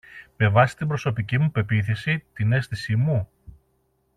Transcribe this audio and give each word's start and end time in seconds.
Με 0.37 0.49
βάση 0.49 0.75
την 0.77 0.87
προσωπική 0.87 1.37
μου 1.39 1.51
πεποίθηση, 1.51 2.23
την 2.33 2.51
αίσθηση 2.51 2.95
μου; 2.95 3.29